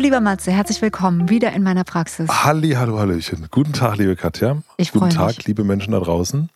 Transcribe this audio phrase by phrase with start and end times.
[0.00, 2.28] lieber Matze, herzlich willkommen wieder in meiner Praxis.
[2.28, 3.48] Halli, hallo, hallöchen.
[3.50, 4.62] Guten Tag, liebe Katja.
[4.76, 5.46] Ich Guten Tag, mich.
[5.46, 6.48] liebe Menschen da draußen.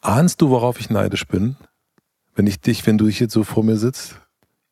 [0.00, 1.56] Ahnst du, worauf ich neidisch bin?
[2.34, 4.20] Wenn ich dich, wenn du hier so vor mir sitzt?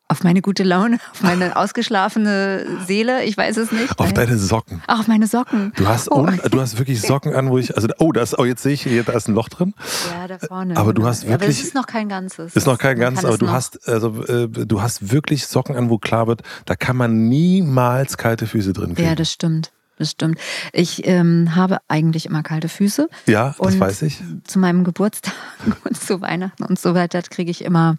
[0.09, 1.55] Auf meine gute Laune, auf meine
[2.07, 3.97] ausgeschlafene Seele, ich weiß es nicht.
[3.99, 4.81] Auf deine Socken.
[4.85, 5.71] Ach, auf meine Socken.
[5.75, 6.27] Du hast, Oh.
[6.27, 9.03] du hast wirklich Socken an, wo ich, also, oh, das, oh, jetzt sehe ich, hier,
[9.03, 9.73] da ist ein Loch drin.
[10.13, 10.77] Ja, da vorne.
[10.77, 12.55] Aber du hast Ja, Aber wirklich- es ist noch kein ganzes.
[12.55, 15.47] Ist noch kein Man ganz, kann aber du noch- hast, also, äh, du hast wirklich
[15.47, 19.07] Socken an, wo klar wird, da kann man niemals kalte Füße drin kriegen.
[19.07, 19.71] Ja, das stimmt.
[19.97, 20.37] Das stimmt.
[20.73, 23.07] Ich ähm, habe eigentlich immer kalte Füße.
[23.27, 24.21] Ja, das weiß ich.
[24.43, 25.33] Zu meinem Geburtstag
[25.85, 27.97] und zu Weihnachten und so weiter kriege ich immer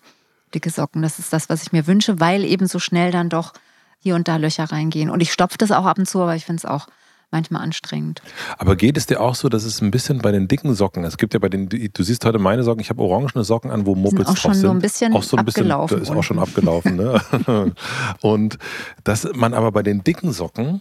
[0.54, 1.02] dicke Socken.
[1.02, 3.52] Das ist das, was ich mir wünsche, weil eben so schnell dann doch
[3.98, 5.10] hier und da Löcher reingehen.
[5.10, 6.86] Und ich stopfe das auch ab und zu, aber ich finde es auch
[7.30, 8.22] manchmal anstrengend.
[8.58, 11.16] Aber geht es dir auch so, dass es ein bisschen bei den dicken Socken, es
[11.16, 13.96] gibt ja bei den, du siehst heute meine Socken, ich habe orangene Socken an, wo
[13.96, 14.62] Mopeds auch drauf schon sind.
[14.62, 17.20] so ein bisschen auch so ein bisschen, abgelaufen da ist auch schon abgelaufen, ne?
[18.20, 18.58] Und
[19.02, 20.80] dass man aber bei den dicken Socken,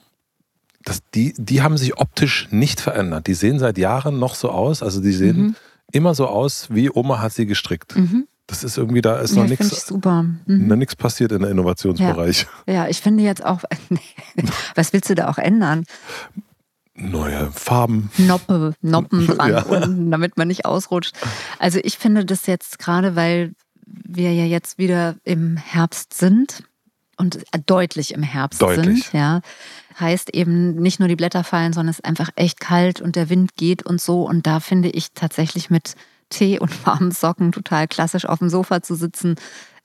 [0.83, 3.25] dass die, die haben sich optisch nicht verändert.
[3.27, 5.55] Die sehen seit Jahren noch so aus, also die sehen Mhm.
[5.91, 7.95] immer so aus, wie Oma hat sie gestrickt.
[7.95, 8.27] Mhm.
[8.47, 10.23] Das ist irgendwie, da ist Ja, noch ich nichts super.
[10.23, 10.77] Mhm.
[10.77, 12.45] nichts passiert in der Innovationsbereich.
[12.67, 13.63] Ja, ich finde jetzt auch,
[14.75, 15.85] was willst du da auch ändern?
[16.95, 18.11] Neue Farben.
[18.17, 19.63] Noppe, Noppen dran, Ja.
[19.63, 21.15] unten, damit man nicht ausrutscht.
[21.57, 23.53] Also ich finde das jetzt gerade, weil
[23.85, 26.63] wir ja jetzt wieder im Herbst sind
[27.17, 29.05] und deutlich im Herbst Deutlich.
[29.05, 29.41] sind, ja,
[29.99, 33.29] heißt eben nicht nur die Blätter fallen, sondern es ist einfach echt kalt und der
[33.29, 34.27] Wind geht und so.
[34.27, 35.95] Und da finde ich tatsächlich mit
[36.33, 39.35] Tee und warmen Socken total klassisch auf dem Sofa zu sitzen.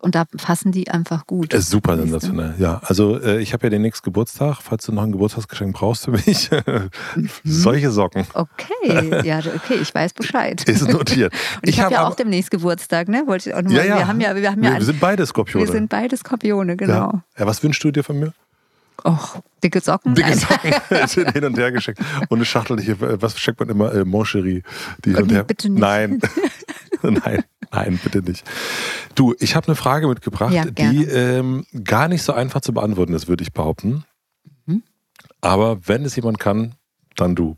[0.01, 1.53] Und da fassen die einfach gut.
[1.53, 2.03] Ist super Weißt du?
[2.05, 2.55] sensationell.
[2.59, 6.05] Ja, also äh, ich habe ja den nächsten Geburtstag, falls du noch ein Geburtstagsgeschenk brauchst
[6.05, 6.49] für mich.
[6.53, 7.29] Mhm.
[7.45, 8.25] Solche Socken.
[8.33, 10.63] Okay, ja, okay, ich weiß Bescheid.
[10.69, 11.33] Ist notiert.
[11.63, 13.25] Und ich, habe ja aber- auch demnächst Geburtstag, ne?
[13.27, 13.97] Wollte ich auch nur ja, mal- ja.
[13.99, 15.67] Wir haben ja, wir haben ja, wir, wir sind beide Skorpione.
[15.67, 16.93] wir sind beide Skorpione, genau.
[16.95, 17.23] ja.
[17.37, 18.33] ja, was wünschst du dir von mir?
[19.05, 20.15] Och, dicke Socken.
[20.15, 20.35] Dicke.
[20.37, 20.73] Socken
[21.07, 22.01] sind hin und her geschenkt.
[22.29, 23.95] Und eine Schachtel, hier, was schenkt man immer?
[23.95, 24.63] Äh, Moncherie.
[25.05, 25.45] Die hin und her.
[25.45, 25.81] bitte nicht.
[25.81, 26.21] Nein.
[27.03, 28.45] nein, nein, bitte nicht.
[29.15, 33.15] Du, ich habe eine Frage mitgebracht, Ja, die ähm, gar nicht so einfach zu beantworten
[33.15, 34.05] ist, würde ich behaupten.
[34.67, 34.83] Mhm.
[35.41, 36.75] Aber wenn es jemand kann,
[37.17, 37.57] dann du.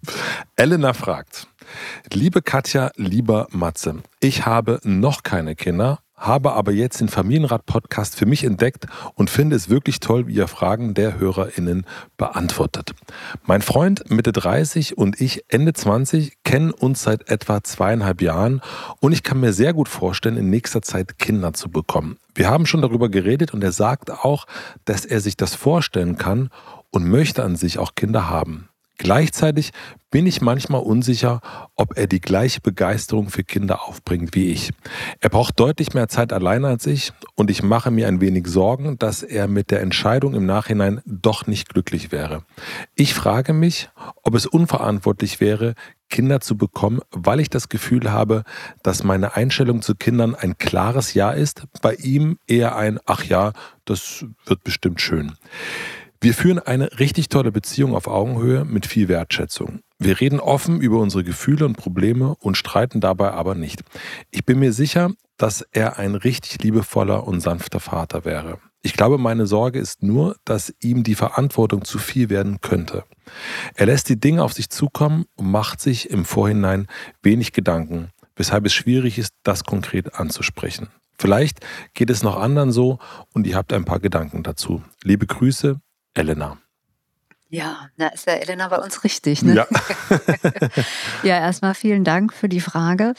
[0.57, 1.47] Elena fragt,
[2.13, 8.27] liebe Katja, lieber Matze, ich habe noch keine Kinder, habe aber jetzt den Familienrat-Podcast für
[8.27, 11.87] mich entdeckt und finde es wirklich toll, wie ihr Fragen der HörerInnen
[12.17, 12.93] beantwortet.
[13.45, 18.61] Mein Freund Mitte 30 und ich Ende 20 kennen uns seit etwa zweieinhalb Jahren
[19.01, 22.19] und ich kann mir sehr gut vorstellen, in nächster Zeit Kinder zu bekommen.
[22.35, 24.47] Wir haben schon darüber geredet und er sagt auch,
[24.85, 26.51] dass er sich das vorstellen kann
[26.91, 28.70] und möchte an sich auch Kinder haben.
[29.01, 29.71] Gleichzeitig
[30.11, 31.41] bin ich manchmal unsicher,
[31.75, 34.73] ob er die gleiche Begeisterung für Kinder aufbringt wie ich.
[35.21, 38.99] Er braucht deutlich mehr Zeit alleine als ich und ich mache mir ein wenig Sorgen,
[38.99, 42.43] dass er mit der Entscheidung im Nachhinein doch nicht glücklich wäre.
[42.95, 43.89] Ich frage mich,
[44.23, 45.73] ob es unverantwortlich wäre,
[46.11, 48.45] Kinder zu bekommen, weil ich das Gefühl habe,
[48.83, 53.55] dass meine Einstellung zu Kindern ein klares Ja ist, bei ihm eher ein Ach ja,
[53.87, 55.37] das wird bestimmt schön.
[56.23, 59.81] Wir führen eine richtig tolle Beziehung auf Augenhöhe mit viel Wertschätzung.
[59.99, 63.83] Wir reden offen über unsere Gefühle und Probleme und streiten dabei aber nicht.
[64.31, 68.59] Ich bin mir sicher, dass er ein richtig liebevoller und sanfter Vater wäre.
[68.83, 73.05] Ich glaube, meine Sorge ist nur, dass ihm die Verantwortung zu viel werden könnte.
[73.75, 76.87] Er lässt die Dinge auf sich zukommen und macht sich im Vorhinein
[77.23, 80.89] wenig Gedanken, weshalb es schwierig ist, das konkret anzusprechen.
[81.19, 81.61] Vielleicht
[81.95, 82.99] geht es noch anderen so
[83.33, 84.83] und ihr habt ein paar Gedanken dazu.
[85.03, 85.81] Liebe Grüße,
[86.15, 86.59] Elena.
[87.49, 89.43] Ja, da ist ja Elena bei uns richtig.
[89.43, 89.55] Ne?
[89.55, 89.67] Ja.
[91.23, 93.15] Ja, erstmal vielen Dank für die Frage.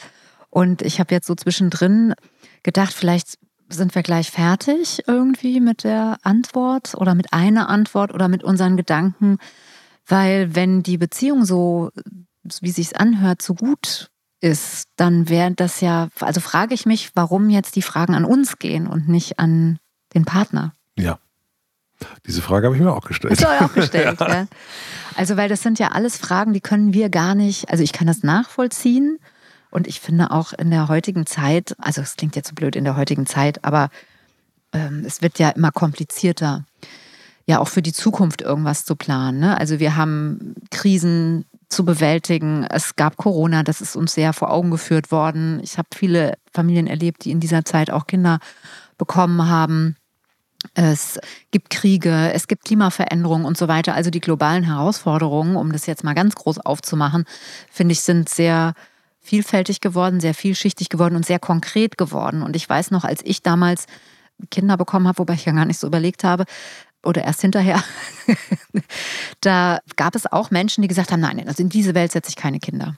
[0.50, 2.14] Und ich habe jetzt so zwischendrin
[2.62, 8.28] gedacht, vielleicht sind wir gleich fertig irgendwie mit der Antwort oder mit einer Antwort oder
[8.28, 9.38] mit unseren Gedanken.
[10.06, 11.90] Weil wenn die Beziehung so,
[12.60, 14.10] wie sich's anhört, so gut
[14.40, 18.58] ist, dann wäre das ja, also frage ich mich, warum jetzt die Fragen an uns
[18.58, 19.78] gehen und nicht an
[20.14, 20.74] den Partner.
[20.98, 21.18] Ja.
[22.26, 23.32] Diese Frage habe ich mir auch gestellt.
[23.32, 24.28] Hast du auch gestellt, ja.
[24.28, 24.46] ja.
[25.16, 28.06] Also, weil das sind ja alles Fragen, die können wir gar nicht, also ich kann
[28.06, 29.18] das nachvollziehen
[29.70, 32.84] und ich finde auch in der heutigen Zeit, also es klingt jetzt so blöd in
[32.84, 33.90] der heutigen Zeit, aber
[34.72, 36.64] ähm, es wird ja immer komplizierter,
[37.46, 39.40] ja auch für die Zukunft irgendwas zu planen.
[39.40, 39.58] Ne?
[39.58, 42.64] Also wir haben Krisen zu bewältigen.
[42.64, 45.60] Es gab Corona, das ist uns sehr vor Augen geführt worden.
[45.62, 48.38] Ich habe viele Familien erlebt, die in dieser Zeit auch Kinder
[48.98, 49.96] bekommen haben.
[50.74, 51.18] Es
[51.50, 53.94] gibt Kriege, es gibt Klimaveränderungen und so weiter.
[53.94, 57.24] Also die globalen Herausforderungen, um das jetzt mal ganz groß aufzumachen,
[57.70, 58.74] finde ich, sind sehr
[59.20, 62.42] vielfältig geworden, sehr vielschichtig geworden und sehr konkret geworden.
[62.42, 63.86] Und ich weiß noch, als ich damals
[64.50, 66.44] Kinder bekommen habe, wobei ich ja gar nicht so überlegt habe,
[67.04, 67.82] oder erst hinterher,
[69.40, 72.36] da gab es auch Menschen, die gesagt haben, nein, also in diese Welt setze ich
[72.36, 72.96] keine Kinder.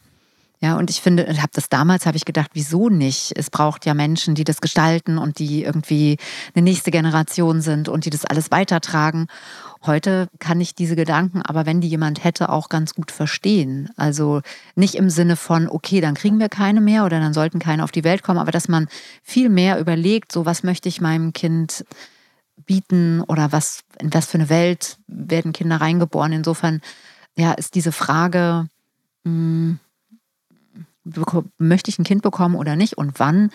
[0.65, 3.35] Ja, und ich finde, habe das damals habe ich gedacht, wieso nicht?
[3.37, 6.17] Es braucht ja Menschen, die das gestalten und die irgendwie
[6.55, 9.27] eine nächste Generation sind und die das alles weitertragen.
[9.85, 13.91] Heute kann ich diese Gedanken, aber wenn die jemand hätte, auch ganz gut verstehen.
[13.97, 14.41] Also
[14.75, 17.93] nicht im Sinne von, okay, dann kriegen wir keine mehr oder dann sollten keine auf
[17.93, 18.89] die Welt kommen, aber dass man
[19.23, 21.85] viel mehr überlegt, so was möchte ich meinem Kind
[22.65, 26.33] bieten oder was, in was für eine Welt werden Kinder reingeboren.
[26.33, 26.81] Insofern,
[27.37, 28.67] ja, ist diese Frage,
[29.25, 29.79] mh, hm,
[31.59, 33.51] möchte ich ein Kind bekommen oder nicht und wann,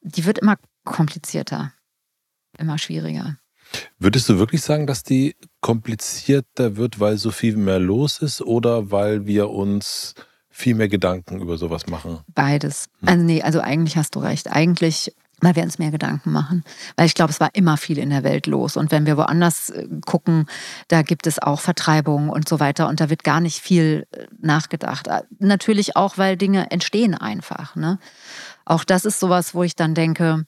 [0.00, 1.72] die wird immer komplizierter,
[2.58, 3.36] immer schwieriger.
[3.98, 8.90] Würdest du wirklich sagen, dass die komplizierter wird, weil so viel mehr los ist oder
[8.90, 10.14] weil wir uns
[10.48, 12.20] viel mehr Gedanken über sowas machen?
[12.28, 12.86] Beides.
[13.00, 13.08] Hm.
[13.08, 14.50] Also nee, also eigentlich hast du recht.
[14.50, 16.64] Eigentlich weil wir uns mehr Gedanken machen.
[16.96, 18.76] Weil ich glaube, es war immer viel in der Welt los.
[18.76, 20.46] Und wenn wir woanders äh, gucken,
[20.88, 22.88] da gibt es auch Vertreibungen und so weiter.
[22.88, 25.08] Und da wird gar nicht viel äh, nachgedacht.
[25.08, 27.76] Äh, natürlich auch, weil Dinge entstehen einfach.
[27.76, 27.98] Ne?
[28.64, 30.46] Auch das ist sowas, wo ich dann denke,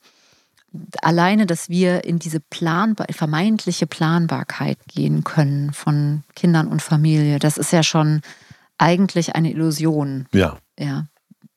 [1.02, 7.56] alleine, dass wir in diese planbar vermeintliche Planbarkeit gehen können von Kindern und Familie, das
[7.56, 8.20] ist ja schon
[8.78, 10.26] eigentlich eine Illusion.
[10.32, 10.58] Ja.
[10.78, 11.06] Ja,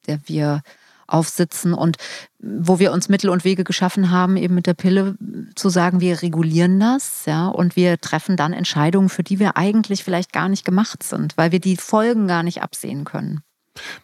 [0.07, 0.61] der wir
[1.09, 1.97] aufsitzen und
[2.39, 5.15] wo wir uns Mittel und Wege geschaffen haben, eben mit der Pille
[5.56, 10.03] zu sagen, wir regulieren das, ja, und wir treffen dann Entscheidungen, für die wir eigentlich
[10.03, 13.41] vielleicht gar nicht gemacht sind, weil wir die Folgen gar nicht absehen können.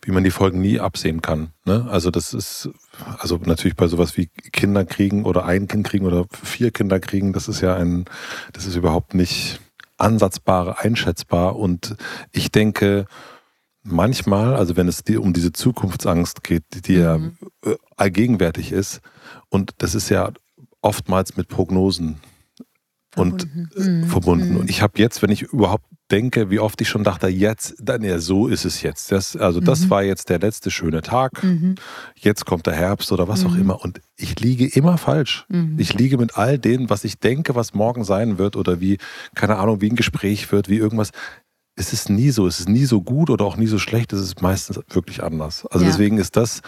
[0.01, 1.49] Wie man die Folgen nie absehen kann.
[1.65, 1.87] Ne?
[1.89, 2.69] Also das ist,
[3.17, 7.33] also natürlich bei sowas wie Kinder kriegen oder ein Kind kriegen oder vier Kinder kriegen,
[7.33, 8.05] das ist ja ein,
[8.53, 9.59] das ist überhaupt nicht
[9.97, 11.55] ansatzbar, einschätzbar.
[11.55, 11.95] Und
[12.31, 13.05] ich denke,
[13.85, 17.37] manchmal, also wenn es um diese Zukunftsangst geht, die ja mhm.
[17.63, 19.01] Äh, allgegenwärtig ist,
[19.49, 20.31] und das ist ja
[20.81, 22.17] oftmals mit Prognosen
[23.11, 23.69] verbunden.
[23.75, 24.03] und äh, mhm.
[24.05, 24.49] verbunden.
[24.49, 24.57] Mhm.
[24.57, 28.03] Und ich habe jetzt, wenn ich überhaupt denke, wie oft ich schon dachte, jetzt, dann
[28.03, 29.11] ja, so ist es jetzt.
[29.11, 29.89] Das, also das mhm.
[29.89, 31.43] war jetzt der letzte schöne Tag.
[31.43, 31.75] Mhm.
[32.15, 33.61] Jetzt kommt der Herbst oder was auch mhm.
[33.61, 33.83] immer.
[33.83, 35.45] Und ich liege immer falsch.
[35.77, 38.97] Ich liege mit all dem, was ich denke, was morgen sein wird oder wie,
[39.33, 41.11] keine Ahnung, wie ein Gespräch wird, wie irgendwas
[41.75, 44.21] es ist nie so, es ist nie so gut oder auch nie so schlecht, es
[44.21, 45.65] ist meistens wirklich anders.
[45.67, 45.91] Also ja.
[45.91, 46.61] deswegen ist das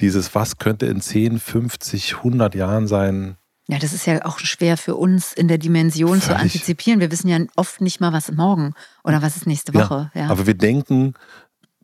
[0.00, 3.36] dieses, was könnte in 10, 50, 100 Jahren sein?
[3.68, 6.24] Ja, das ist ja auch schwer für uns in der Dimension Völlig.
[6.24, 6.98] zu antizipieren.
[6.98, 8.74] Wir wissen ja oft nicht mal, was morgen
[9.04, 10.10] oder was ist nächste Woche.
[10.14, 10.28] Ja, ja.
[10.28, 11.14] Aber wir denken,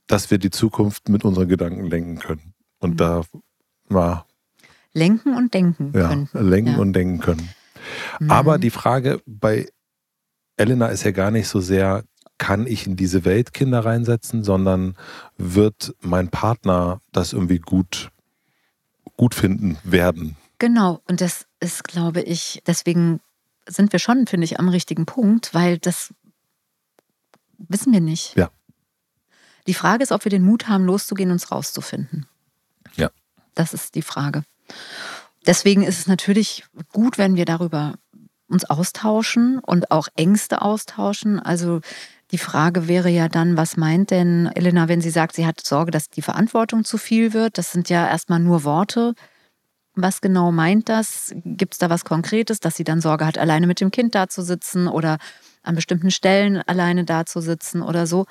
[0.08, 2.54] dass wir die Zukunft mit unseren Gedanken lenken können.
[2.80, 2.96] Und mhm.
[2.96, 3.22] da
[3.88, 4.26] war.
[4.92, 6.28] Lenken und denken ja, können.
[6.32, 6.78] Lenken ja.
[6.78, 7.48] und denken können.
[8.18, 8.30] Mhm.
[8.30, 9.68] Aber die Frage bei
[10.56, 12.02] Elena ist ja gar nicht so sehr,
[12.38, 14.96] kann ich in diese Welt Kinder reinsetzen, sondern
[15.36, 18.10] wird mein Partner das irgendwie gut,
[19.16, 20.36] gut finden werden.
[20.58, 23.20] Genau, und das ist, glaube ich, deswegen
[23.68, 26.14] sind wir schon, finde ich, am richtigen Punkt, weil das
[27.58, 28.36] wissen wir nicht.
[28.36, 28.50] Ja.
[29.66, 32.26] Die Frage ist, ob wir den Mut haben, loszugehen und es rauszufinden.
[32.94, 33.10] Ja.
[33.54, 34.44] Das ist die Frage.
[35.46, 37.94] Deswegen ist es natürlich gut, wenn wir darüber
[38.48, 41.40] uns austauschen und auch Ängste austauschen.
[41.40, 41.80] Also
[42.32, 45.92] die Frage wäre ja dann, was meint denn Elena, wenn sie sagt, sie hat Sorge,
[45.92, 47.56] dass die Verantwortung zu viel wird?
[47.56, 49.14] Das sind ja erstmal nur Worte.
[49.94, 51.32] Was genau meint das?
[51.44, 54.28] Gibt es da was Konkretes, dass sie dann Sorge hat, alleine mit dem Kind da
[54.28, 55.18] zu sitzen oder
[55.62, 58.26] an bestimmten Stellen alleine da zu sitzen oder so?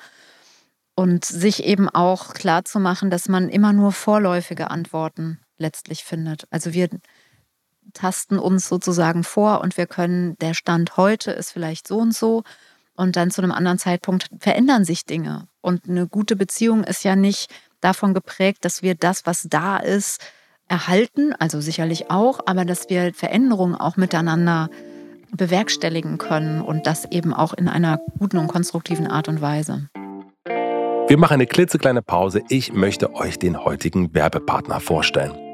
[0.94, 6.46] Und sich eben auch klar zu machen, dass man immer nur vorläufige Antworten letztlich findet.
[6.50, 6.88] Also wir
[7.94, 12.44] tasten uns sozusagen vor und wir können, der Stand heute ist vielleicht so und so
[12.96, 15.48] und dann zu einem anderen Zeitpunkt verändern sich Dinge.
[15.60, 17.50] Und eine gute Beziehung ist ja nicht
[17.80, 20.20] davon geprägt, dass wir das, was da ist,
[20.68, 24.68] erhalten, also sicherlich auch, aber dass wir Veränderungen auch miteinander
[25.32, 29.88] bewerkstelligen können und das eben auch in einer guten und konstruktiven Art und Weise.
[31.08, 32.42] Wir machen eine klitzekleine Pause.
[32.48, 35.45] Ich möchte euch den heutigen Werbepartner vorstellen.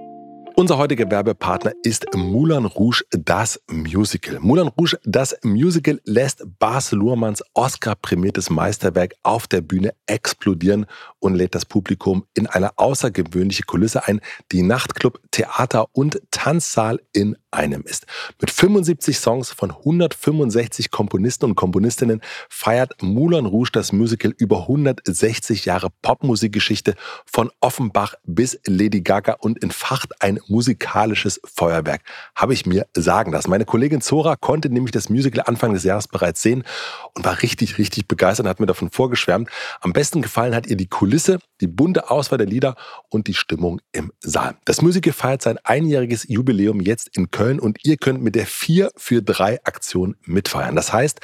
[0.55, 4.39] Unser heutiger Werbepartner ist Moulin Rouge, das Musical.
[4.41, 10.87] Moulin Rouge, das Musical lässt Bas Luhrmanns Oscar-prämiertes Meisterwerk auf der Bühne explodieren
[11.21, 14.21] und lädt das Publikum in eine außergewöhnliche Kulisse ein,
[14.53, 18.07] die Nachtclub, Theater und Tanzsaal in einem ist.
[18.41, 25.65] Mit 75 Songs von 165 Komponisten und Komponistinnen feiert Moulin Rouge das Musical über 160
[25.65, 26.95] Jahre Popmusikgeschichte
[27.25, 32.03] von Offenbach bis Lady Gaga und entfacht ein musikalisches Feuerwerk,
[32.35, 33.51] habe ich mir sagen lassen.
[33.51, 36.65] Meine Kollegin Zora konnte nämlich das Musical Anfang des Jahres bereits sehen
[37.15, 39.49] und war richtig, richtig begeistert und hat mir davon vorgeschwärmt.
[39.81, 42.75] Am besten gefallen hat ihr die Kulisse, die bunte Auswahl der Lieder
[43.09, 44.57] und die Stimmung im Saal.
[44.67, 48.91] Das Musical feiert sein einjähriges Jubiläum jetzt in Köln und ihr könnt mit der 4
[48.97, 50.77] für 3 Aktion mitfeiern.
[50.77, 51.21] Das heißt,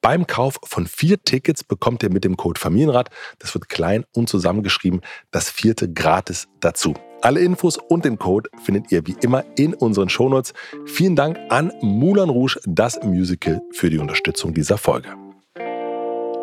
[0.00, 4.28] beim Kauf von vier Tickets bekommt ihr mit dem Code Familienrat, das wird klein und
[4.28, 6.94] zusammengeschrieben, das vierte gratis dazu.
[7.20, 10.52] Alle Infos und den Code findet ihr wie immer in unseren Shownotes.
[10.86, 15.08] Vielen Dank an Moulin Rouge, das Musical, für die Unterstützung dieser Folge.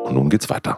[0.03, 0.77] Und nun geht's weiter.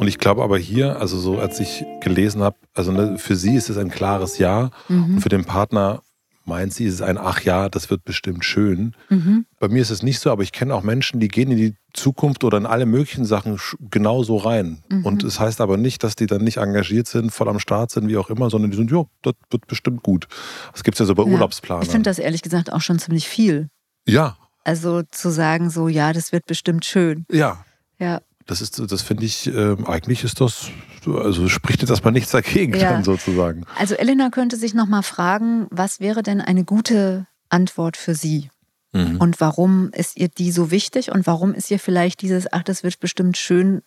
[0.00, 3.54] Und ich glaube aber hier, also so als ich gelesen habe, also ne, für sie
[3.54, 5.16] ist es ein klares Ja mhm.
[5.16, 6.00] und für den Partner
[6.46, 8.96] meint sie, ist es ein Ach ja, das wird bestimmt schön.
[9.10, 9.44] Mhm.
[9.58, 11.74] Bei mir ist es nicht so, aber ich kenne auch Menschen, die gehen in die
[11.92, 14.82] Zukunft oder in alle möglichen Sachen genauso rein.
[14.88, 15.04] Mhm.
[15.04, 17.90] Und es das heißt aber nicht, dass die dann nicht engagiert sind, voll am Start
[17.90, 20.28] sind, wie auch immer, sondern die sind, ja, das wird bestimmt gut.
[20.72, 21.28] Das gibt es ja so bei ja.
[21.28, 21.84] Urlaubsplanern.
[21.84, 23.68] Ich finde das ehrlich gesagt auch schon ziemlich viel.
[24.08, 24.38] Ja.
[24.64, 27.26] Also zu sagen so, ja, das wird bestimmt schön.
[27.30, 27.66] Ja.
[27.98, 28.22] Ja.
[28.46, 30.70] Das ist, das finde ich, äh, eigentlich ist das,
[31.06, 32.92] also spricht jetzt erstmal nichts dagegen, ja.
[32.92, 33.64] dann sozusagen.
[33.76, 38.50] Also Elena könnte sich nochmal fragen, was wäre denn eine gute Antwort für sie?
[38.92, 39.18] Mhm.
[39.18, 42.82] Und warum ist ihr die so wichtig und warum ist ihr vielleicht dieses, ach, das
[42.82, 43.82] wird bestimmt schön,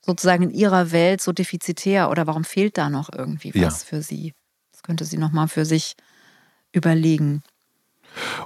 [0.00, 3.86] sozusagen in ihrer Welt so defizitär oder warum fehlt da noch irgendwie was ja.
[3.86, 4.34] für sie?
[4.72, 5.94] Das könnte sie nochmal für sich
[6.72, 7.42] überlegen.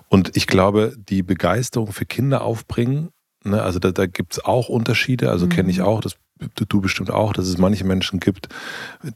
[0.09, 3.11] Und ich glaube, die Begeisterung für Kinder aufbringen
[3.45, 3.63] Ne?
[3.63, 5.51] Also da, da gibt es auch Unterschiede, also mhm.
[5.51, 6.17] kenne ich auch, das
[6.55, 8.49] du bestimmt auch, dass es manche Menschen gibt,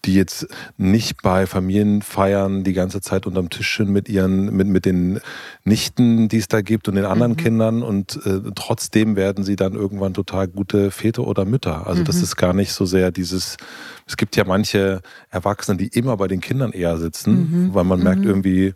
[0.05, 4.85] die jetzt nicht bei Familienfeiern die ganze Zeit unterm Tisch sind mit ihren, mit, mit
[4.85, 5.21] den
[5.65, 7.37] Nichten, die es da gibt und den anderen mhm.
[7.37, 11.87] Kindern und äh, trotzdem werden sie dann irgendwann total gute Väter oder Mütter.
[11.87, 12.07] Also mhm.
[12.07, 13.57] das ist gar nicht so sehr dieses,
[14.07, 17.75] es gibt ja manche Erwachsene, die immer bei den Kindern eher sitzen, mhm.
[17.75, 18.29] weil man merkt mhm.
[18.29, 18.75] irgendwie,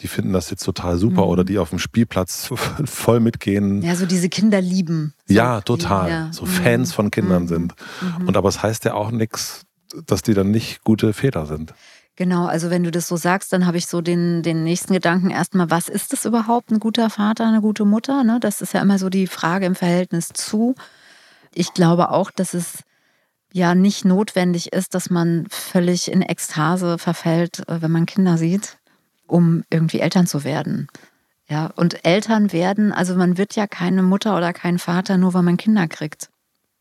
[0.00, 1.28] die finden das jetzt total super mhm.
[1.28, 2.50] oder die auf dem Spielplatz
[2.84, 3.82] voll mitgehen.
[3.82, 5.14] Ja, so diese Kinder lieben.
[5.26, 6.10] So ja, total.
[6.10, 6.32] Ja.
[6.32, 6.94] So Fans mhm.
[6.94, 7.48] von Kindern mhm.
[7.48, 7.74] sind.
[8.00, 8.28] Mhm.
[8.28, 9.66] Und aber es heißt ja auch nichts,
[10.06, 11.74] dass die dann nicht gute Väter sind.
[12.16, 15.30] Genau, also wenn du das so sagst, dann habe ich so den, den nächsten Gedanken
[15.30, 18.24] erstmal, was ist das überhaupt, ein guter Vater, eine gute Mutter?
[18.24, 18.38] Ne?
[18.40, 20.74] Das ist ja immer so die Frage im Verhältnis zu.
[21.54, 22.84] Ich glaube auch, dass es
[23.52, 28.79] ja nicht notwendig ist, dass man völlig in Ekstase verfällt, äh, wenn man Kinder sieht
[29.30, 30.88] um irgendwie Eltern zu werden.
[31.48, 35.42] Ja, und Eltern werden, also man wird ja keine Mutter oder kein Vater nur, weil
[35.42, 36.28] man Kinder kriegt,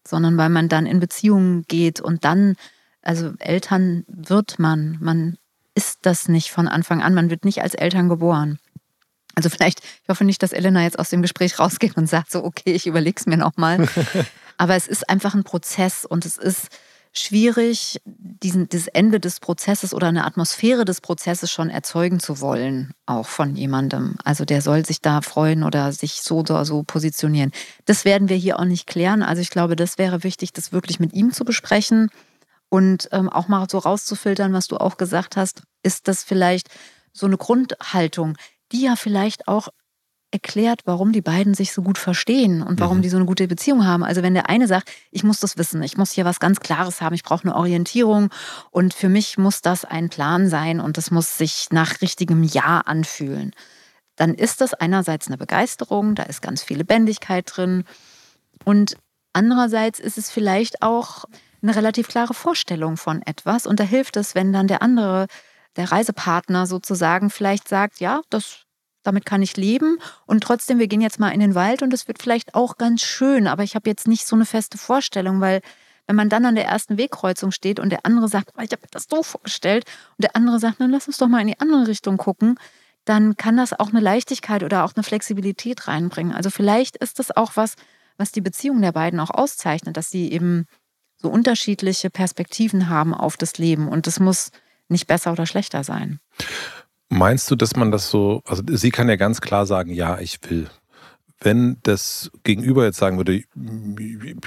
[0.08, 2.56] sondern weil man dann in Beziehungen geht und dann,
[3.02, 4.98] also Eltern wird man.
[5.00, 5.38] Man
[5.74, 7.14] ist das nicht von Anfang an.
[7.14, 8.60] Man wird nicht als Eltern geboren.
[9.36, 12.44] Also vielleicht, ich hoffe nicht, dass Elena jetzt aus dem Gespräch rausgeht und sagt so,
[12.44, 13.88] okay, ich überlege es mir nochmal.
[14.58, 16.68] Aber es ist einfach ein Prozess und es ist,
[17.12, 22.94] schwierig, diesen, das Ende des Prozesses oder eine Atmosphäre des Prozesses schon erzeugen zu wollen,
[23.06, 24.16] auch von jemandem.
[24.24, 27.52] Also der soll sich da freuen oder sich so oder so positionieren.
[27.86, 29.24] Das werden wir hier auch nicht klären.
[29.24, 32.10] Also ich glaube, das wäre wichtig, das wirklich mit ihm zu besprechen
[32.70, 35.64] und ähm, auch mal so rauszufiltern, was du auch gesagt hast.
[35.82, 36.70] Ist das vielleicht
[37.12, 38.38] so eine Grundhaltung,
[38.72, 39.70] die ja vielleicht auch
[40.32, 43.02] erklärt, warum die beiden sich so gut verstehen und warum mhm.
[43.02, 44.04] die so eine gute Beziehung haben.
[44.04, 47.02] Also wenn der eine sagt, ich muss das wissen, ich muss hier was ganz Klares
[47.02, 48.30] haben, ich brauche eine Orientierung
[48.70, 52.82] und für mich muss das ein Plan sein und das muss sich nach richtigem Ja
[52.82, 53.52] anfühlen,
[54.16, 57.84] dann ist das einerseits eine Begeisterung, da ist ganz viel Lebendigkeit drin
[58.66, 58.98] und
[59.34, 61.26] andererseits ist es vielleicht auch
[61.62, 65.28] eine relativ klare Vorstellung von etwas und da hilft es, wenn dann der andere
[65.76, 68.66] der Reisepartner sozusagen vielleicht sagt, ja, das
[69.04, 69.98] damit kann ich leben.
[70.26, 73.02] Und trotzdem, wir gehen jetzt mal in den Wald und es wird vielleicht auch ganz
[73.02, 75.62] schön, aber ich habe jetzt nicht so eine feste Vorstellung, weil
[76.08, 78.90] wenn man dann an der ersten Wegkreuzung steht und der andere sagt, ich habe mir
[78.92, 79.86] das so vorgestellt
[80.18, 82.58] und der andere sagt, dann lass uns doch mal in die andere Richtung gucken,
[83.06, 86.34] dann kann das auch eine Leichtigkeit oder auch eine Flexibilität reinbringen.
[86.34, 87.76] Also vielleicht ist das auch was,
[88.18, 90.66] was die Beziehung der beiden auch auszeichnet, dass sie eben
[91.18, 94.52] so unterschiedliche Perspektiven haben auf das Leben und das muss
[94.88, 96.20] nicht besser oder schlechter sein.
[97.10, 100.40] Meinst du, dass man das so, also sie kann ja ganz klar sagen, ja, ich
[100.50, 100.70] will.
[101.42, 103.44] Wenn das Gegenüber jetzt sagen würde,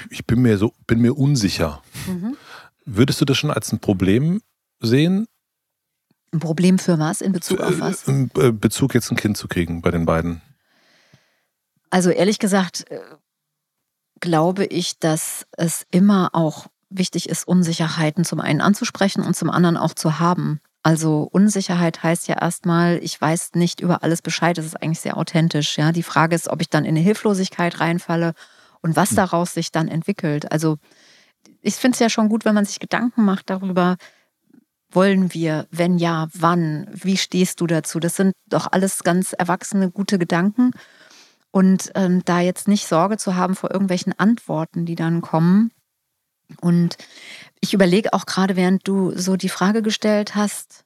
[0.09, 2.37] ich bin mir so, bin mir unsicher, mhm.
[2.85, 4.41] würdest du das schon als ein Problem
[4.79, 5.27] sehen?
[6.31, 7.21] Ein Problem für was?
[7.21, 8.07] In Bezug auf was?
[8.07, 10.41] In Bezug jetzt ein Kind zu kriegen bei den beiden.
[11.89, 12.85] Also ehrlich gesagt,
[14.19, 19.77] glaube ich, dass es immer auch wichtig ist, Unsicherheiten zum einen anzusprechen und zum anderen
[19.77, 20.61] auch zu haben.
[20.83, 24.57] Also Unsicherheit heißt ja erstmal, ich weiß nicht über alles Bescheid.
[24.57, 25.77] Das ist eigentlich sehr authentisch.
[25.77, 28.33] Ja, die Frage ist, ob ich dann in eine Hilflosigkeit reinfalle
[28.81, 29.15] und was hm.
[29.15, 30.51] daraus sich dann entwickelt.
[30.51, 30.77] Also
[31.61, 33.95] ich finde es ja schon gut, wenn man sich Gedanken macht darüber,
[34.91, 37.99] wollen wir, wenn ja, wann, wie stehst du dazu?
[37.99, 40.71] Das sind doch alles ganz erwachsene, gute Gedanken.
[41.51, 45.71] Und ähm, da jetzt nicht Sorge zu haben vor irgendwelchen Antworten, die dann kommen,
[46.61, 46.97] und
[47.59, 50.83] ich überlege auch gerade, während du so die Frage gestellt hast,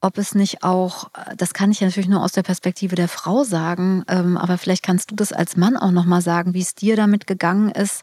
[0.00, 4.04] ob es nicht auch, das kann ich natürlich nur aus der Perspektive der Frau sagen,
[4.08, 7.26] ähm, aber vielleicht kannst du das als Mann auch nochmal sagen, wie es dir damit
[7.26, 8.02] gegangen ist,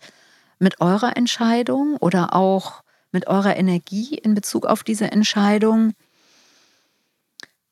[0.59, 5.93] mit eurer Entscheidung oder auch mit eurer Energie in Bezug auf diese Entscheidung.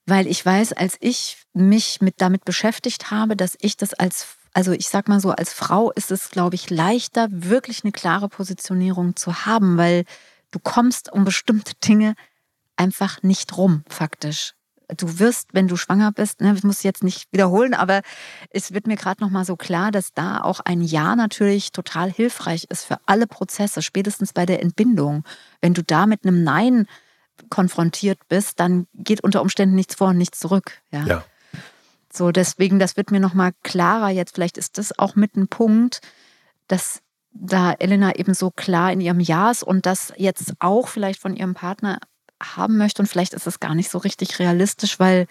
[0.05, 4.72] Weil ich weiß, als ich mich mit damit beschäftigt habe, dass ich das als also
[4.72, 9.15] ich sag mal so, als Frau ist es, glaube ich, leichter, wirklich eine klare Positionierung
[9.15, 10.05] zu haben, weil
[10.51, 12.15] du kommst um bestimmte Dinge
[12.75, 14.53] einfach nicht rum, faktisch.
[14.98, 18.01] Du wirst, wenn du schwanger bist, ne, ich muss jetzt nicht wiederholen, aber
[18.51, 22.12] es wird mir gerade noch mal so klar, dass da auch ein Ja natürlich total
[22.12, 25.24] hilfreich ist für alle Prozesse, spätestens bei der Entbindung.
[25.62, 26.88] Wenn du da mit einem Nein
[27.50, 30.81] konfrontiert bist, dann geht unter Umständen nichts vor und nichts zurück.
[30.91, 31.05] Ja.
[31.05, 31.24] ja.
[32.15, 34.36] So, deswegen, das wird mir nochmal klarer jetzt.
[34.36, 36.01] Vielleicht ist das auch mit ein Punkt,
[36.67, 37.01] dass
[37.32, 41.36] da Elena eben so klar in ihrem Ja ist und das jetzt auch vielleicht von
[41.36, 42.00] ihrem Partner
[42.41, 43.01] haben möchte.
[43.01, 45.27] Und vielleicht ist es gar nicht so richtig realistisch, weil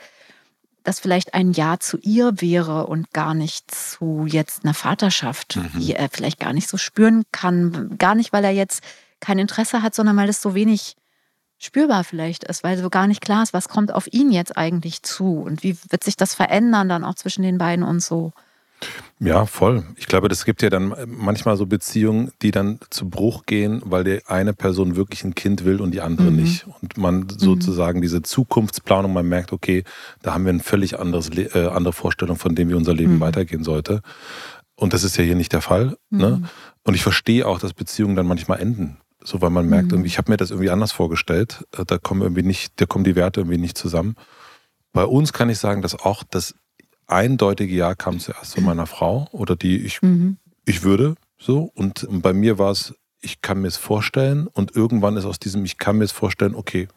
[0.83, 5.79] das vielleicht ein Ja zu ihr wäre und gar nicht zu jetzt einer Vaterschaft, mhm.
[5.79, 7.97] die er vielleicht gar nicht so spüren kann.
[7.99, 8.83] Gar nicht, weil er jetzt
[9.21, 10.97] kein Interesse hat, sondern weil es so wenig
[11.63, 15.03] spürbar vielleicht ist, weil so gar nicht klar ist, was kommt auf ihn jetzt eigentlich
[15.03, 18.33] zu und wie wird sich das verändern dann auch zwischen den beiden und so.
[19.21, 19.85] Ja, voll.
[19.97, 24.03] Ich glaube, das gibt ja dann manchmal so Beziehungen, die dann zu Bruch gehen, weil
[24.03, 26.43] die eine Person wirklich ein Kind will und die andere mhm.
[26.43, 26.67] nicht.
[26.81, 27.29] Und man mhm.
[27.39, 28.03] sozusagen mhm.
[28.03, 29.85] diese Zukunftsplanung, man merkt, okay,
[30.23, 33.21] da haben wir eine völlig anderes, äh, andere Vorstellung, von dem wie unser Leben mhm.
[33.21, 34.03] weitergehen sollte.
[34.75, 35.97] Und das ist ja hier nicht der Fall.
[36.11, 36.39] Ne?
[36.41, 36.49] Mhm.
[36.83, 38.97] Und ich verstehe auch, dass Beziehungen dann manchmal enden.
[39.25, 40.05] So, weil man merkt, mhm.
[40.05, 41.65] ich habe mir das irgendwie anders vorgestellt.
[41.77, 44.17] Äh, da kommen irgendwie nicht, da kommen die Werte irgendwie nicht zusammen.
[44.93, 46.55] Bei uns kann ich sagen, dass auch das
[47.07, 50.39] eindeutige Ja kam zuerst von meiner Frau oder die ich, mhm.
[50.65, 51.71] ich würde so.
[51.75, 55.65] Und bei mir war es, ich kann mir es vorstellen und irgendwann ist aus diesem
[55.65, 56.89] Ich kann mir es vorstellen, okay,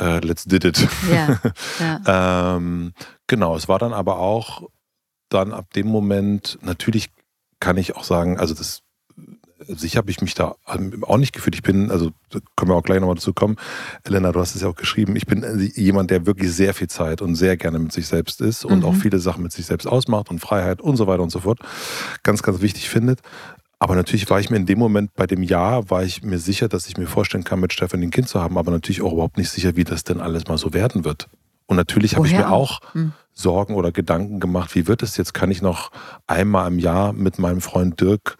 [0.00, 0.88] uh, let's did it.
[1.10, 1.40] Ja,
[2.06, 2.56] ja.
[2.56, 2.92] ähm,
[3.26, 4.68] genau, es war dann aber auch
[5.28, 7.10] dann ab dem Moment, natürlich
[7.60, 8.83] kann ich auch sagen, also das
[9.68, 11.54] sicher habe ich mich da auch nicht gefühlt.
[11.54, 12.10] Ich bin, also
[12.56, 13.56] können wir auch gleich nochmal dazu kommen.
[14.04, 15.16] Elena, du hast es ja auch geschrieben.
[15.16, 18.40] Ich bin äh, jemand, der wirklich sehr viel Zeit und sehr gerne mit sich selbst
[18.40, 18.84] ist und mhm.
[18.84, 21.58] auch viele Sachen mit sich selbst ausmacht und Freiheit und so weiter und so fort.
[22.22, 23.20] Ganz, ganz wichtig findet.
[23.78, 26.68] Aber natürlich war ich mir in dem Moment bei dem Ja, war ich mir sicher,
[26.68, 29.36] dass ich mir vorstellen kann, mit Stefan ein Kind zu haben, aber natürlich auch überhaupt
[29.36, 31.28] nicht sicher, wie das denn alles mal so werden wird.
[31.66, 33.12] Und natürlich habe ich mir auch hm.
[33.32, 35.34] Sorgen oder Gedanken gemacht, wie wird es jetzt?
[35.34, 35.90] Kann ich noch
[36.26, 38.36] einmal im Jahr mit meinem Freund Dirk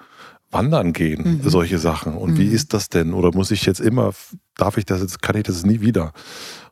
[0.54, 1.48] wandern gehen, mhm.
[1.48, 2.14] solche Sachen.
[2.14, 2.38] Und mhm.
[2.38, 3.12] wie ist das denn?
[3.12, 4.12] Oder muss ich jetzt immer,
[4.56, 6.12] darf ich das jetzt, kann ich das nie wieder?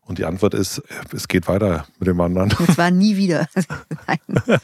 [0.05, 2.53] Und die Antwort ist, es geht weiter mit dem Wandern.
[2.67, 3.47] Es war nie wieder.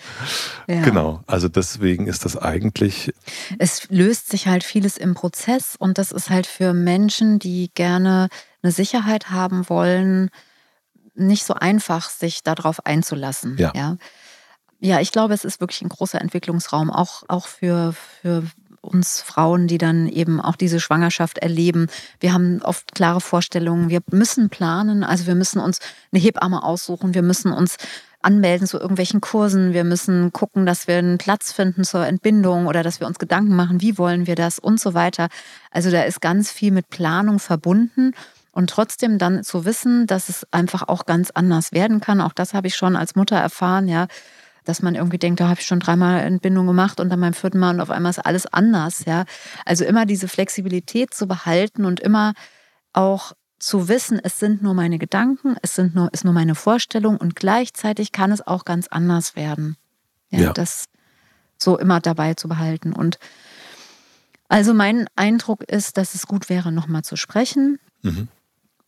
[0.67, 0.83] ja.
[0.83, 3.13] Genau, also deswegen ist das eigentlich.
[3.59, 8.29] Es löst sich halt vieles im Prozess und das ist halt für Menschen, die gerne
[8.63, 10.31] eine Sicherheit haben wollen,
[11.15, 13.57] nicht so einfach, sich darauf einzulassen.
[13.59, 13.73] Ja.
[13.75, 13.97] ja.
[14.81, 18.45] Ja, ich glaube, es ist wirklich ein großer Entwicklungsraum, auch, auch für, für
[18.89, 21.87] uns Frauen, die dann eben auch diese Schwangerschaft erleben.
[22.21, 23.89] Wir haben oft klare Vorstellungen.
[23.89, 25.05] Wir müssen planen.
[25.05, 25.79] Also wir müssen uns
[26.13, 27.15] eine Hebamme aussuchen.
[27.15, 27.77] Wir müssen uns
[28.21, 29.73] anmelden zu irgendwelchen Kursen.
[29.73, 33.55] Wir müssen gucken, dass wir einen Platz finden zur Entbindung oder dass wir uns Gedanken
[33.55, 35.29] machen, wie wollen wir das und so weiter.
[35.71, 38.13] Also da ist ganz viel mit Planung verbunden.
[38.51, 42.21] Und trotzdem dann zu wissen, dass es einfach auch ganz anders werden kann.
[42.21, 44.09] Auch das habe ich schon als Mutter erfahren, ja
[44.69, 47.59] dass man irgendwie denkt, da habe ich schon dreimal Entbindung gemacht und dann beim vierten
[47.59, 49.25] Mal und auf einmal ist alles anders, ja.
[49.65, 52.35] Also immer diese Flexibilität zu behalten und immer
[52.93, 57.17] auch zu wissen, es sind nur meine Gedanken, es sind nur, ist nur meine Vorstellung
[57.17, 59.77] und gleichzeitig kann es auch ganz anders werden.
[60.31, 60.53] Ja, ja.
[60.53, 60.85] das
[61.57, 62.93] so immer dabei zu behalten.
[62.93, 63.19] Und
[64.49, 67.79] also mein Eindruck ist, dass es gut wäre, nochmal zu sprechen.
[68.03, 68.29] Mhm.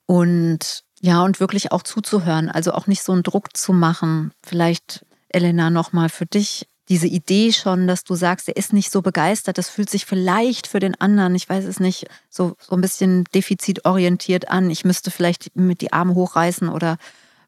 [0.07, 2.51] Und ja, und wirklich auch zuzuhören.
[2.51, 4.33] Also auch nicht so einen Druck zu machen.
[4.43, 9.01] Vielleicht Elena, nochmal für dich diese Idee schon, dass du sagst, er ist nicht so
[9.01, 12.81] begeistert, das fühlt sich vielleicht für den anderen, ich weiß es nicht, so, so ein
[12.81, 14.71] bisschen defizitorientiert an.
[14.71, 16.97] Ich müsste vielleicht mit die Arme hochreißen oder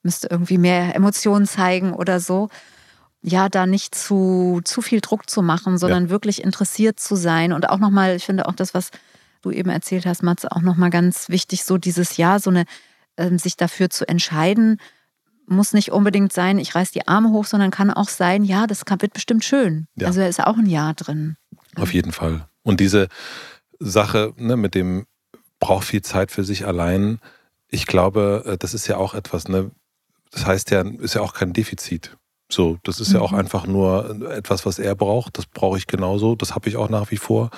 [0.05, 2.51] müsste irgendwie mehr Emotionen zeigen oder so.
[3.21, 6.11] Ja, da nicht zu, zu viel Druck zu machen, sondern ja.
[6.11, 7.53] wirklich interessiert zu sein.
[7.53, 8.91] Und auch nochmal, ich finde auch das, was
[9.43, 12.65] du eben erzählt hast, Matze, auch nochmal ganz wichtig, so dieses Jahr, so eine,
[13.17, 14.79] äh, sich dafür zu entscheiden,
[15.47, 18.85] muss nicht unbedingt sein, ich reiß die Arme hoch, sondern kann auch sein, ja, das
[18.85, 19.87] kann, wird bestimmt schön.
[19.97, 20.09] Ja.
[20.09, 21.37] Also da ist auch ein Ja drin.
[21.77, 22.47] Auf jeden Fall.
[22.63, 23.09] Und diese
[23.79, 25.07] Sache ne, mit dem
[25.61, 27.19] braucht viel Zeit für sich allein,
[27.69, 29.71] ich glaube, äh, das ist ja auch etwas, ne,
[30.31, 32.17] das heißt ja, ist ja auch kein Defizit.
[32.51, 33.17] So, das ist mhm.
[33.17, 33.39] ja auch mhm.
[33.39, 35.39] einfach nur etwas, was er braucht.
[35.39, 36.35] Das brauche ich genauso.
[36.35, 37.51] Das habe ich auch nach wie vor.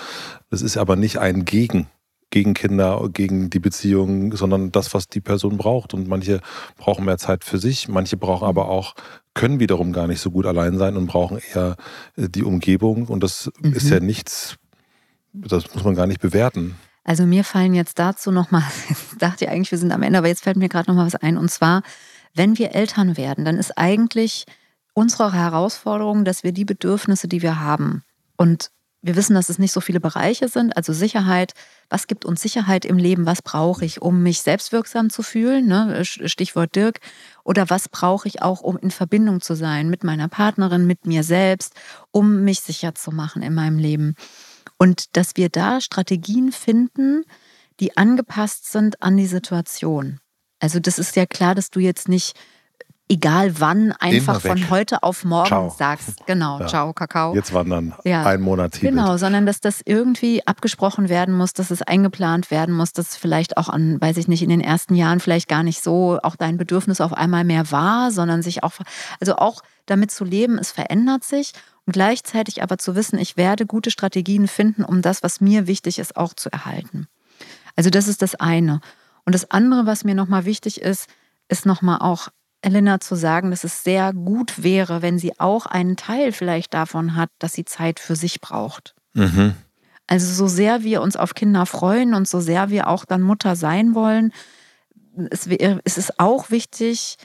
[0.50, 1.88] Das ist aber nicht ein Gegen
[2.34, 5.94] gegen Kinder, gegen die Beziehung, sondern das, was die Person braucht.
[5.94, 6.40] Und manche
[6.76, 8.96] brauchen mehr Zeit für sich, manche brauchen aber auch,
[9.34, 11.76] können wiederum gar nicht so gut allein sein und brauchen eher
[12.16, 13.06] äh, die Umgebung.
[13.06, 13.74] Und das mhm.
[13.74, 14.56] ist ja nichts,
[15.32, 16.74] das muss man gar nicht bewerten.
[17.04, 20.26] Also mir fallen jetzt dazu nochmal, ich dachte ja eigentlich, wir sind am Ende, aber
[20.26, 21.38] jetzt fällt mir gerade nochmal was ein.
[21.38, 21.84] Und zwar,
[22.34, 24.44] wenn wir Eltern werden, dann ist eigentlich
[24.92, 28.02] unsere Herausforderung, dass wir die Bedürfnisse, die wir haben,
[28.36, 28.72] und
[29.04, 31.52] wir wissen, dass es nicht so viele Bereiche sind, also Sicherheit.
[31.90, 33.26] Was gibt uns Sicherheit im Leben?
[33.26, 35.66] Was brauche ich, um mich selbstwirksam zu fühlen?
[35.66, 36.06] Ne?
[36.06, 37.00] Stichwort Dirk.
[37.44, 41.22] Oder was brauche ich auch, um in Verbindung zu sein mit meiner Partnerin, mit mir
[41.22, 41.74] selbst,
[42.12, 44.14] um mich sicher zu machen in meinem Leben?
[44.78, 47.24] Und dass wir da Strategien finden,
[47.80, 50.18] die angepasst sind an die Situation.
[50.60, 52.34] Also das ist ja klar, dass du jetzt nicht
[53.08, 55.74] egal wann, einfach von heute auf morgen ciao.
[55.76, 56.66] sagst, genau, ja.
[56.66, 57.34] ciao, Kakao.
[57.34, 58.24] Jetzt wandern, ja.
[58.24, 58.90] ein Monat Tibet.
[58.90, 63.56] Genau, sondern dass das irgendwie abgesprochen werden muss, dass es eingeplant werden muss, dass vielleicht
[63.56, 66.56] auch an, weiß ich nicht, in den ersten Jahren vielleicht gar nicht so auch dein
[66.56, 68.72] Bedürfnis auf einmal mehr war, sondern sich auch,
[69.20, 71.52] also auch damit zu leben, es verändert sich
[71.86, 75.98] und gleichzeitig aber zu wissen, ich werde gute Strategien finden, um das, was mir wichtig
[75.98, 77.06] ist, auch zu erhalten.
[77.76, 78.80] Also das ist das eine.
[79.26, 81.08] Und das andere, was mir nochmal wichtig ist,
[81.48, 82.28] ist nochmal auch
[82.64, 87.16] Elena zu sagen, dass es sehr gut wäre, wenn sie auch einen Teil vielleicht davon
[87.16, 88.94] hat, dass sie Zeit für sich braucht.
[89.12, 89.54] Mhm.
[90.06, 93.56] Also so sehr wir uns auf Kinder freuen und so sehr wir auch dann Mutter
[93.56, 94.32] sein wollen,
[95.30, 97.16] es, es ist auch wichtig,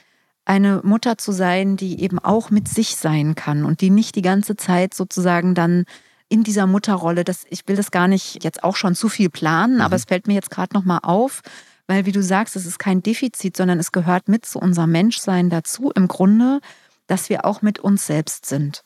[0.44, 4.22] eine Mutter zu sein, die eben auch mit sich sein kann und die nicht die
[4.22, 5.84] ganze Zeit sozusagen dann
[6.28, 9.76] in dieser Mutterrolle, das, ich will das gar nicht jetzt auch schon zu viel planen,
[9.76, 9.80] mhm.
[9.80, 11.42] aber es fällt mir jetzt gerade nochmal auf,
[11.90, 15.50] weil, wie du sagst, es ist kein Defizit, sondern es gehört mit zu unserem Menschsein
[15.50, 16.60] dazu, im Grunde,
[17.08, 18.84] dass wir auch mit uns selbst sind.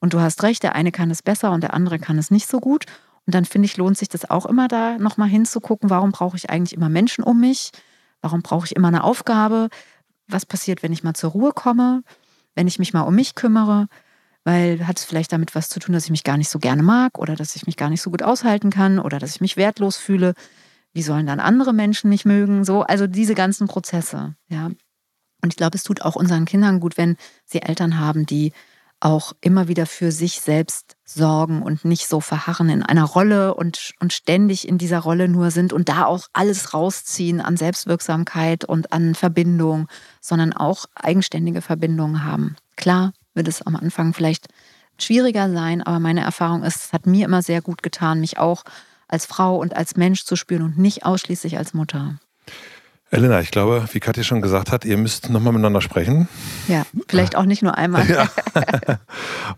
[0.00, 2.48] Und du hast recht, der eine kann es besser und der andere kann es nicht
[2.48, 2.86] so gut.
[3.24, 6.50] Und dann finde ich, lohnt sich das auch immer da nochmal hinzugucken, warum brauche ich
[6.50, 7.70] eigentlich immer Menschen um mich?
[8.20, 9.68] Warum brauche ich immer eine Aufgabe?
[10.26, 12.02] Was passiert, wenn ich mal zur Ruhe komme?
[12.56, 13.86] Wenn ich mich mal um mich kümmere?
[14.42, 16.82] Weil hat es vielleicht damit was zu tun, dass ich mich gar nicht so gerne
[16.82, 19.56] mag oder dass ich mich gar nicht so gut aushalten kann oder dass ich mich
[19.56, 20.34] wertlos fühle
[20.92, 22.64] wie sollen dann andere Menschen mich mögen?
[22.64, 24.70] So, also diese ganzen Prozesse, ja.
[25.42, 28.52] Und ich glaube, es tut auch unseren Kindern gut, wenn sie Eltern haben, die
[29.00, 33.94] auch immer wieder für sich selbst sorgen und nicht so verharren in einer Rolle und,
[33.98, 38.92] und ständig in dieser Rolle nur sind und da auch alles rausziehen an Selbstwirksamkeit und
[38.92, 39.88] an Verbindung,
[40.20, 42.56] sondern auch eigenständige Verbindungen haben.
[42.76, 44.48] Klar wird es am Anfang vielleicht
[44.98, 48.64] schwieriger sein, aber meine Erfahrung ist, es hat mir immer sehr gut getan, mich auch
[49.10, 52.18] als Frau und als Mensch zu spüren und nicht ausschließlich als Mutter.
[53.10, 56.28] Elena, ich glaube, wie Katja schon gesagt hat, ihr müsst nochmal miteinander sprechen.
[56.68, 58.06] Ja, vielleicht auch nicht nur einmal.
[58.08, 58.28] Ja.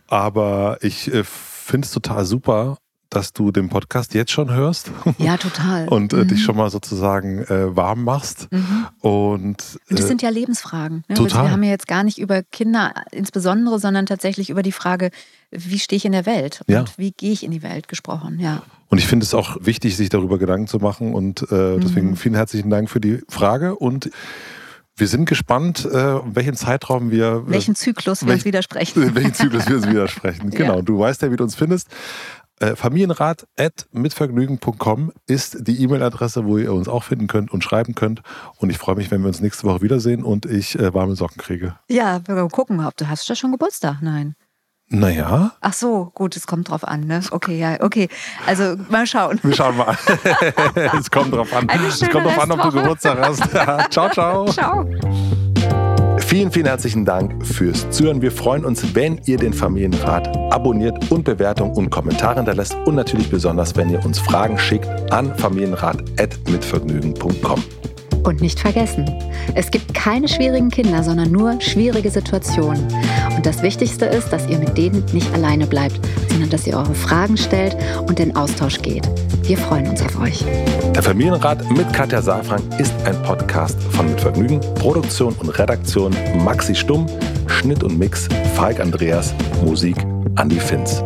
[0.08, 2.78] Aber ich äh, finde es total super,
[3.14, 4.90] dass du den Podcast jetzt schon hörst.
[5.18, 5.88] Ja, total.
[5.90, 6.28] und äh, mhm.
[6.28, 8.48] dich schon mal sozusagen äh, warm machst.
[8.50, 8.86] Mhm.
[9.00, 9.56] Und, und
[9.90, 11.04] das äh, sind ja Lebensfragen.
[11.08, 11.14] Ne?
[11.14, 11.44] Total.
[11.44, 15.10] Wir haben ja jetzt gar nicht über Kinder insbesondere, sondern tatsächlich über die Frage,
[15.50, 16.84] wie stehe ich in der Welt und ja.
[16.96, 18.40] wie gehe ich in die Welt gesprochen.
[18.40, 18.62] Ja.
[18.88, 21.14] Und ich finde es auch wichtig, sich darüber Gedanken zu machen.
[21.14, 22.16] Und äh, deswegen mhm.
[22.16, 23.76] vielen herzlichen Dank für die Frage.
[23.76, 24.10] Und
[24.96, 27.44] wir sind gespannt, äh, welchen Zeitraum wir.
[27.46, 29.14] Äh, welchen Zyklus wir uns widersprechen.
[29.14, 30.50] Welchen Zyklus wir uns widersprechen.
[30.50, 30.76] Genau.
[30.76, 30.82] Ja.
[30.82, 31.88] Du weißt ja, wie du uns findest.
[32.62, 38.22] Äh, Familienrat.mitvergnügen.com ist die E-Mail-Adresse, wo ihr uns auch finden könnt und schreiben könnt.
[38.58, 41.38] Und ich freue mich, wenn wir uns nächste Woche wiedersehen und ich äh, warme Socken
[41.38, 41.74] kriege.
[41.90, 43.96] Ja, wir gucken, ob du hast ja schon Geburtstag.
[44.00, 44.36] Nein.
[44.88, 45.56] Naja.
[45.60, 47.20] Ach so, gut, es kommt drauf an, ne?
[47.30, 48.08] Okay, ja, okay.
[48.46, 49.40] Also mal schauen.
[49.42, 49.96] Wir schauen mal.
[50.98, 51.68] es kommt drauf an.
[51.68, 53.42] Es kommt drauf an, ob du Geburtstag hast.
[53.90, 54.46] ciao, ciao.
[54.46, 54.88] Ciao.
[56.32, 58.22] Vielen, vielen herzlichen Dank fürs Zuhören.
[58.22, 63.28] Wir freuen uns, wenn ihr den Familienrat abonniert und Bewertungen und Kommentare hinterlässt und natürlich
[63.28, 67.62] besonders, wenn ihr uns Fragen schickt an familienrat.mitvergnügen.com.
[68.22, 69.04] Und nicht vergessen,
[69.54, 72.88] es gibt keine schwierigen Kinder, sondern nur schwierige Situationen.
[73.36, 76.94] Und das Wichtigste ist, dass ihr mit denen nicht alleine bleibt, sondern dass ihr eure
[76.94, 79.06] Fragen stellt und in Austausch geht.
[79.42, 80.44] Wir freuen uns auf euch.
[80.94, 86.74] Der Familienrat mit Katja Safrank ist ein Podcast von Mit Vergnügen, Produktion und Redaktion Maxi
[86.74, 87.06] Stumm,
[87.48, 89.96] Schnitt und Mix Falk Andreas, Musik
[90.36, 91.02] Andi Finz.